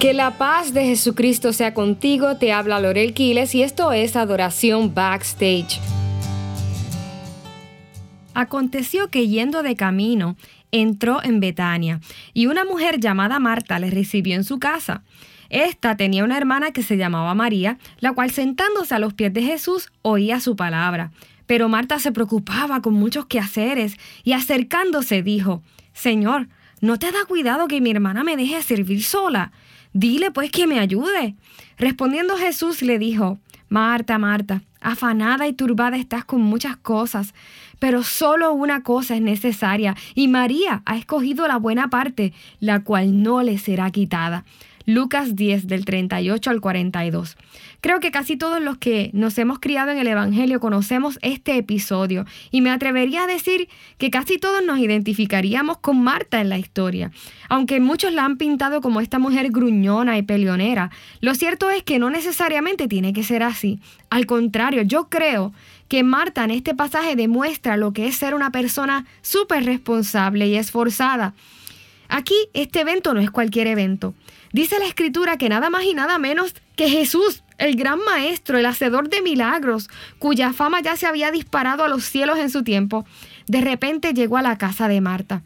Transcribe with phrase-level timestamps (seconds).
[0.00, 4.94] Que la paz de Jesucristo sea contigo, te habla Lorel Quiles y esto es Adoración
[4.94, 5.78] Backstage.
[8.32, 10.36] Aconteció que yendo de camino,
[10.72, 12.00] entró en Betania
[12.32, 15.02] y una mujer llamada Marta le recibió en su casa.
[15.50, 19.42] Esta tenía una hermana que se llamaba María, la cual sentándose a los pies de
[19.42, 21.10] Jesús oía su palabra.
[21.44, 25.62] Pero Marta se preocupaba con muchos quehaceres y acercándose dijo,
[25.92, 26.48] Señor,
[26.80, 29.52] ¿no te da cuidado que mi hermana me deje servir sola?
[29.92, 31.34] Dile pues que me ayude.
[31.78, 37.34] Respondiendo Jesús le dijo, Marta, Marta, afanada y turbada estás con muchas cosas,
[37.78, 43.22] pero solo una cosa es necesaria, y María ha escogido la buena parte, la cual
[43.22, 44.44] no le será quitada.
[44.90, 47.36] Lucas 10 del 38 al 42.
[47.80, 52.26] Creo que casi todos los que nos hemos criado en el Evangelio conocemos este episodio
[52.50, 57.12] y me atrevería a decir que casi todos nos identificaríamos con Marta en la historia.
[57.48, 62.00] Aunque muchos la han pintado como esta mujer gruñona y peleonera, lo cierto es que
[62.00, 63.78] no necesariamente tiene que ser así.
[64.10, 65.52] Al contrario, yo creo
[65.86, 70.56] que Marta en este pasaje demuestra lo que es ser una persona súper responsable y
[70.56, 71.34] esforzada.
[72.08, 74.14] Aquí este evento no es cualquier evento.
[74.52, 78.66] Dice la escritura que nada más y nada menos que Jesús, el gran maestro, el
[78.66, 83.06] hacedor de milagros, cuya fama ya se había disparado a los cielos en su tiempo,
[83.46, 85.42] de repente llegó a la casa de Marta.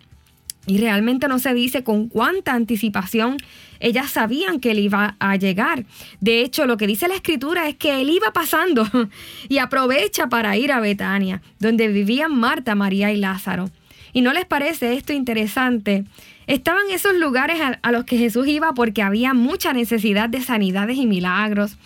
[0.66, 3.36] Y realmente no se dice con cuánta anticipación
[3.80, 5.84] ellas sabían que él iba a llegar.
[6.20, 8.88] De hecho, lo que dice la escritura es que él iba pasando
[9.48, 13.70] y aprovecha para ir a Betania, donde vivían Marta, María y Lázaro.
[14.14, 16.04] ¿Y no les parece esto interesante?
[16.46, 21.06] Estaban esos lugares a, los que Jesús iba porque había mucha necesidad de sanidades y
[21.06, 21.76] milagros.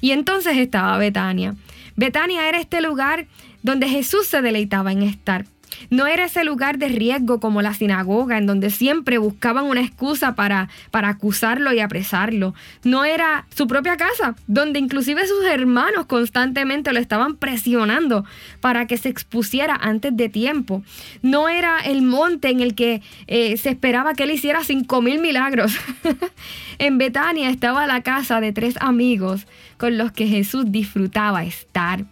[0.00, 1.54] Y entonces estaba Betania.
[1.96, 3.26] Betania era este lugar
[3.62, 5.44] donde Jesús se deleitaba en estar.
[5.90, 10.34] No era ese lugar de riesgo como la sinagoga, en donde siempre buscaban una excusa
[10.34, 12.54] para, para acusarlo y apresarlo.
[12.84, 18.24] No era su propia casa, donde inclusive sus hermanos constantemente lo estaban presionando
[18.60, 20.82] para que se expusiera antes de tiempo.
[21.22, 25.20] No era el monte en el que eh, se esperaba que él hiciera cinco mil
[25.20, 25.72] milagros.
[26.78, 29.46] en Betania estaba la casa de tres amigos
[29.76, 32.04] con los que Jesús disfrutaba estar.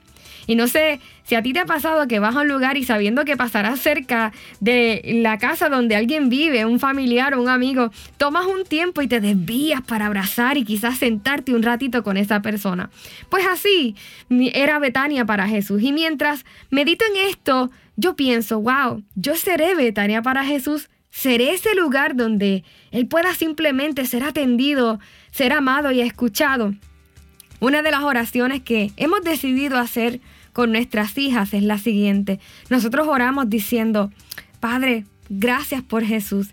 [0.47, 2.85] Y no sé si a ti te ha pasado que vas a un lugar y
[2.85, 7.91] sabiendo que pasarás cerca de la casa donde alguien vive, un familiar o un amigo,
[8.17, 12.43] tomas un tiempo y te desvías para abrazar y quizás sentarte un ratito con esa
[12.43, 12.91] persona.
[13.29, 13.97] Pues así
[14.31, 15.83] era Betania para Jesús.
[15.83, 20.89] Y mientras medito en esto, yo pienso, wow, yo seré Betania para Jesús.
[21.11, 22.63] Seré ese lugar donde
[22.93, 25.01] Él pueda simplemente ser atendido,
[25.33, 26.75] ser amado y escuchado.
[27.59, 30.21] Una de las oraciones que hemos decidido hacer
[30.57, 32.41] con nuestras hijas es la siguiente.
[32.71, 34.11] Nosotros oramos diciendo,
[34.59, 36.49] Padre, gracias por Jesús.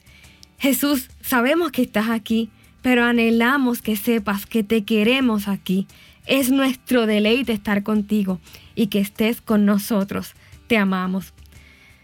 [0.59, 2.49] Jesús, sabemos que estás aquí,
[2.81, 5.87] pero anhelamos que sepas que te queremos aquí.
[6.25, 8.41] Es nuestro deleite estar contigo
[8.75, 10.33] y que estés con nosotros.
[10.67, 11.33] Te amamos.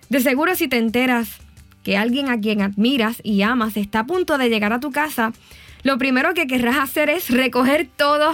[0.07, 1.27] De seguro si te enteras
[1.83, 5.33] que alguien a quien admiras y amas está a punto de llegar a tu casa,
[5.83, 8.31] lo primero que querrás hacer es recoger todo,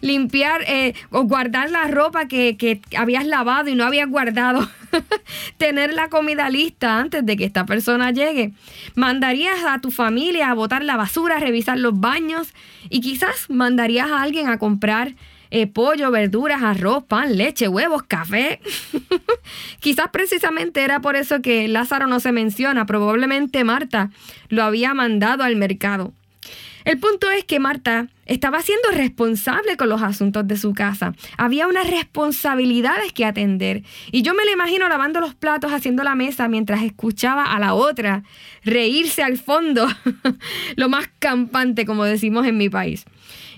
[0.00, 4.68] limpiar eh, o guardar la ropa que, que habías lavado y no habías guardado,
[5.56, 8.52] tener la comida lista antes de que esta persona llegue.
[8.94, 12.54] Mandarías a tu familia a botar la basura, a revisar los baños
[12.88, 15.14] y quizás mandarías a alguien a comprar
[15.52, 18.60] eh, pollo, verduras, arroz, pan, leche, huevos, café.
[19.80, 24.10] Quizás precisamente era por eso que Lázaro no se menciona, probablemente Marta
[24.48, 26.12] lo había mandado al mercado.
[26.84, 31.14] El punto es que Marta estaba siendo responsable con los asuntos de su casa.
[31.36, 33.82] Había unas responsabilidades que atender.
[34.12, 37.74] Y yo me la imagino lavando los platos, haciendo la mesa mientras escuchaba a la
[37.74, 38.22] otra
[38.64, 39.88] reírse al fondo,
[40.76, 43.04] lo más campante, como decimos en mi país.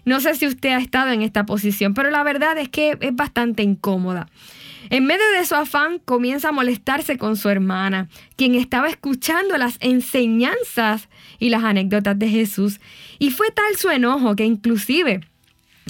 [0.04, 3.14] No sé si usted ha estado en esta posición, pero la verdad es que es
[3.14, 4.28] bastante incómoda.
[4.92, 9.78] En medio de su afán comienza a molestarse con su hermana, quien estaba escuchando las
[9.80, 11.08] enseñanzas
[11.38, 12.78] y las anécdotas de Jesús.
[13.18, 15.22] Y fue tal su enojo que inclusive,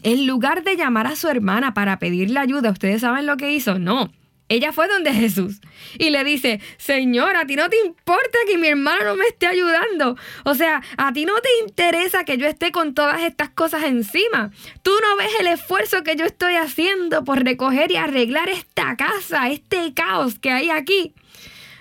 [0.05, 3.81] en lugar de llamar a su hermana para pedirle ayuda, ¿ustedes saben lo que hizo?
[3.81, 4.13] No,
[4.49, 5.61] ella fue donde Jesús
[5.99, 9.47] y le dice, Señor, a ti no te importa que mi hermano no me esté
[9.47, 10.17] ayudando.
[10.45, 14.51] O sea, a ti no te interesa que yo esté con todas estas cosas encima.
[14.83, 19.49] Tú no ves el esfuerzo que yo estoy haciendo por recoger y arreglar esta casa,
[19.49, 21.15] este caos que hay aquí.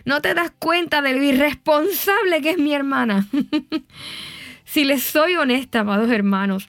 [0.05, 3.27] No te das cuenta de lo irresponsable que es mi hermana.
[4.65, 6.67] si les soy honesta, amados hermanos,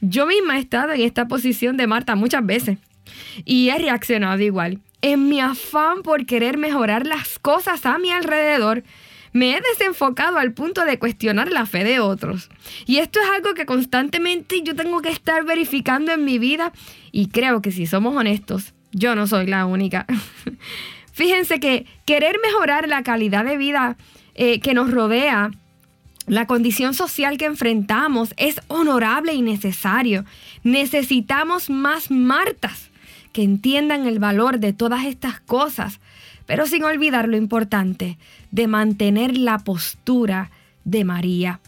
[0.00, 2.78] yo misma he estado en esta posición de Marta muchas veces
[3.44, 8.84] y he reaccionado igual en mi afán por querer mejorar las cosas a mi alrededor,
[9.34, 12.48] me he desenfocado al punto de cuestionar la fe de otros.
[12.86, 16.72] Y esto es algo que constantemente yo tengo que estar verificando en mi vida
[17.12, 20.06] y creo que si somos honestos, yo no soy la única.
[21.12, 23.98] Fíjense que querer mejorar la calidad de vida
[24.34, 25.50] eh, que nos rodea,
[26.26, 30.24] la condición social que enfrentamos es honorable y necesario.
[30.62, 32.90] Necesitamos más Martas
[33.34, 36.00] que entiendan el valor de todas estas cosas,
[36.46, 38.16] pero sin olvidar lo importante
[38.52, 40.52] de mantener la postura
[40.84, 41.58] de María.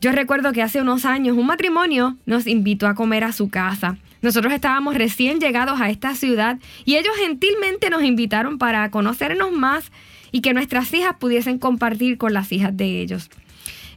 [0.00, 3.96] Yo recuerdo que hace unos años un matrimonio nos invitó a comer a su casa.
[4.22, 9.90] Nosotros estábamos recién llegados a esta ciudad y ellos gentilmente nos invitaron para conocernos más
[10.30, 13.30] y que nuestras hijas pudiesen compartir con las hijas de ellos.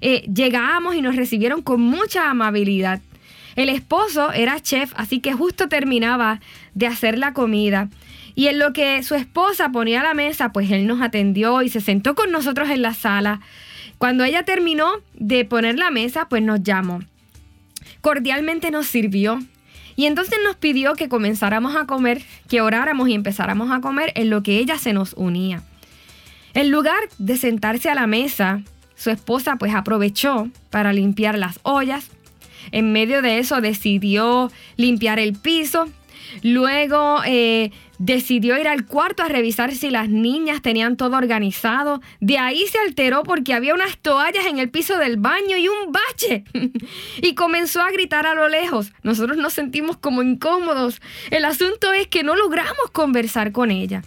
[0.01, 3.01] Eh, llegamos y nos recibieron con mucha amabilidad.
[3.55, 6.39] El esposo era chef, así que justo terminaba
[6.73, 7.89] de hacer la comida.
[8.35, 11.81] Y en lo que su esposa ponía la mesa, pues él nos atendió y se
[11.81, 13.41] sentó con nosotros en la sala.
[13.97, 17.01] Cuando ella terminó de poner la mesa, pues nos llamó.
[18.01, 19.39] Cordialmente nos sirvió.
[19.95, 24.29] Y entonces nos pidió que comenzáramos a comer, que oráramos y empezáramos a comer en
[24.29, 25.61] lo que ella se nos unía.
[26.53, 28.61] En lugar de sentarse a la mesa,
[28.95, 32.09] su esposa pues aprovechó para limpiar las ollas.
[32.71, 35.87] En medio de eso decidió limpiar el piso.
[36.43, 42.01] Luego eh, decidió ir al cuarto a revisar si las niñas tenían todo organizado.
[42.19, 45.91] De ahí se alteró porque había unas toallas en el piso del baño y un
[45.91, 46.43] bache.
[47.21, 48.91] y comenzó a gritar a lo lejos.
[49.03, 51.01] Nosotros nos sentimos como incómodos.
[51.29, 54.03] El asunto es que no logramos conversar con ella.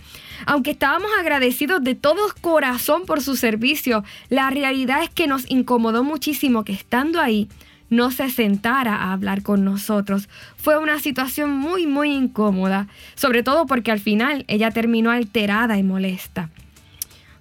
[0.46, 6.04] Aunque estábamos agradecidos de todo corazón por su servicio, la realidad es que nos incomodó
[6.04, 7.48] muchísimo que estando ahí
[7.94, 10.28] no se sentara a hablar con nosotros.
[10.56, 15.82] Fue una situación muy, muy incómoda, sobre todo porque al final ella terminó alterada y
[15.82, 16.50] molesta.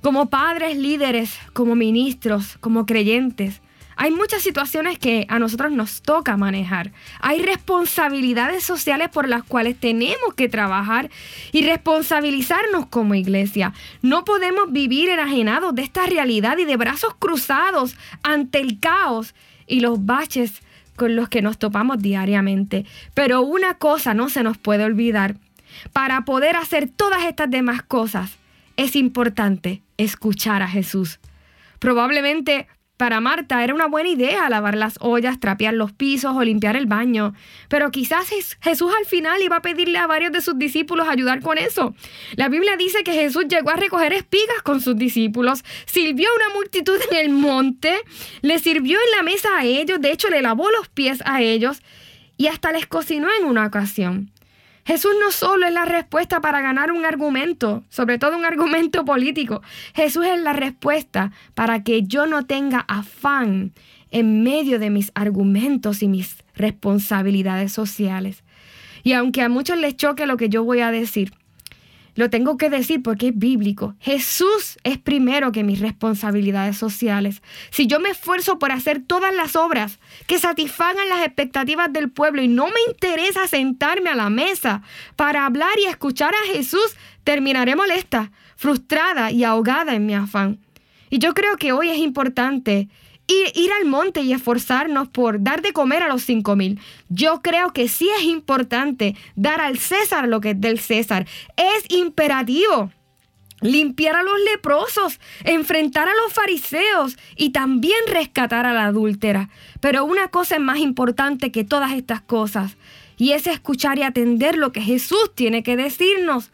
[0.02, 3.62] Como padres líderes, como ministros, como creyentes,
[3.96, 6.92] hay muchas situaciones que a nosotros nos toca manejar.
[7.20, 11.10] Hay responsabilidades sociales por las cuales tenemos que trabajar
[11.52, 13.74] y responsabilizarnos como iglesia.
[14.02, 19.36] No podemos vivir enajenados de esta realidad y de brazos cruzados ante el caos
[19.68, 20.62] y los baches
[20.96, 22.86] con los que nos topamos diariamente.
[23.14, 25.36] Pero una cosa no se nos puede olvidar.
[25.92, 28.38] Para poder hacer todas estas demás cosas,
[28.78, 31.20] es importante escuchar a Jesús.
[31.80, 32.68] Probablemente
[32.98, 36.86] para Marta era una buena idea lavar las ollas, trapear los pisos o limpiar el
[36.86, 37.34] baño,
[37.68, 38.30] pero quizás
[38.62, 41.96] Jesús al final iba a pedirle a varios de sus discípulos ayudar con eso.
[42.36, 46.56] La Biblia dice que Jesús llegó a recoger espigas con sus discípulos, sirvió a una
[46.56, 47.96] multitud en el monte,
[48.42, 51.82] le sirvió en la mesa a ellos, de hecho le lavó los pies a ellos
[52.38, 54.33] y hasta les cocinó en una ocasión.
[54.86, 59.62] Jesús no solo es la respuesta para ganar un argumento, sobre todo un argumento político.
[59.94, 63.74] Jesús es la respuesta para que yo no tenga afán
[64.12, 68.44] en medio de mis argumentos y mis responsabilidades sociales.
[69.04, 71.34] Y aunque a muchos les choque lo que yo voy a decir,
[72.16, 73.96] lo tengo que decir porque es bíblico.
[74.00, 77.42] Jesús es primero que mis responsabilidades sociales.
[77.72, 82.42] Si yo me esfuerzo por hacer todas las obras que satisfagan las expectativas del pueblo
[82.42, 84.84] y no me interesa sentarme a la mesa
[85.16, 90.60] para hablar y escuchar a Jesús, terminaré molesta, frustrada y ahogada en mi afán.
[91.10, 92.90] Y yo creo que hoy es importante
[93.28, 96.80] ir, al monte y esforzarnos por dar de comer a los cinco mil.
[97.10, 101.28] Yo creo que sí es importante dar al César lo que es del César.
[101.58, 102.92] Es imperativo
[103.62, 109.50] limpiar a los leprosos, enfrentar a los fariseos y también rescatar a la adúltera.
[109.80, 112.76] Pero una cosa es más importante que todas estas cosas,
[113.18, 116.52] y es escuchar y atender lo que Jesús tiene que decirnos.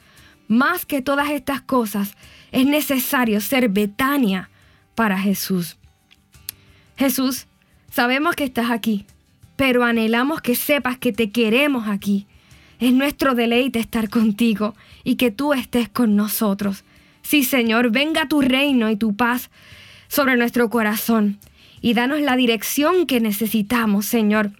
[0.48, 2.16] Más que todas estas cosas,
[2.52, 4.50] es necesario ser Betania
[4.94, 5.78] para Jesús.
[7.00, 7.48] Jesús,
[7.90, 9.06] sabemos que estás aquí,
[9.56, 12.28] pero anhelamos que sepas que te queremos aquí.
[12.82, 14.76] Es nuestro deleite estar contigo
[15.06, 16.84] y que tú estés con nosotros.
[17.22, 19.50] Sí, Señor, venga tu reino y tu paz
[20.10, 21.40] sobre nuestro corazón
[21.80, 24.52] y danos la dirección que necesitamos, Señor,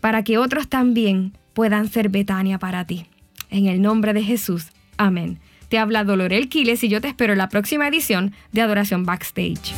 [0.00, 3.04] para que otros también puedan ser Betania para ti.
[3.50, 4.68] En el nombre de Jesús.
[4.96, 5.40] Amén.
[5.68, 9.74] Te habla Dolorel Quiles y yo te espero en la próxima edición de Adoración Backstage.